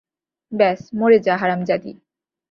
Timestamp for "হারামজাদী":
1.37-1.91